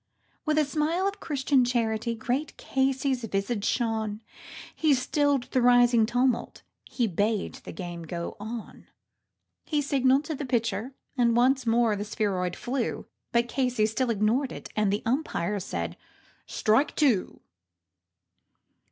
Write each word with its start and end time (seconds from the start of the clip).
With 0.47 0.57
a 0.57 0.65
smile 0.65 1.07
of 1.07 1.19
Christian 1.19 1.63
charity 1.63 2.15
great 2.15 2.57
Casey's 2.57 3.23
visage 3.25 3.63
shone, 3.63 4.21
He 4.75 4.95
stilled 4.95 5.43
the 5.51 5.61
rising 5.61 6.07
tumult 6.07 6.63
and 6.87 6.95
he 6.97 7.05
bade 7.05 7.53
the 7.65 7.71
game 7.71 8.01
go 8.01 8.35
on; 8.39 8.87
He 9.63 9.79
signalled 9.79 10.23
to 10.25 10.33
the 10.33 10.43
pitcher 10.43 10.95
and 11.15 11.37
again 11.37 11.53
the 11.99 12.03
spheroid 12.03 12.55
flew, 12.55 13.05
But 13.31 13.47
Casey 13.47 13.85
still 13.85 14.09
ignored 14.09 14.51
it 14.51 14.69
and 14.75 14.91
the 14.91 15.03
Umpire 15.05 15.59
said 15.59 15.97
"Strike 16.47 16.95
two." 16.95 17.39